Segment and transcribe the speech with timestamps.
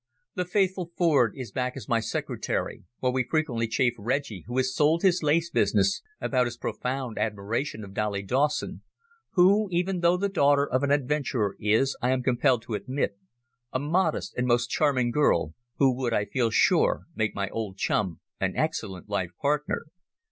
[0.33, 4.73] The faithful Ford is back as my secretary, while we frequently chaff Reggie, who has
[4.73, 8.81] sold his lace business, about his profound admiration of Dolly Dawson,
[9.33, 13.15] who, even though the daughter of an adventurer, is, I am compelled to admit,
[13.71, 18.21] a modest and most charming girl, who would, I feel sure, make my old chum
[18.39, 19.83] an excellent life partner.